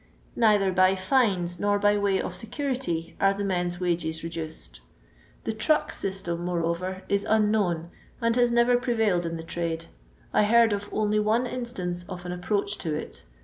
[0.35, 4.81] Neither by Jina nor by way of McunVy an the men's wnges reduced.
[5.43, 9.85] The truck sifsUvt, moreover, is unknown, and bos never prevailed in the trade.
[10.33, 13.25] I heard of only one instance of an approach to it.